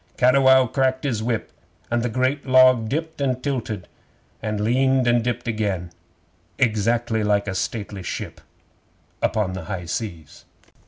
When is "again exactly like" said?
5.47-7.47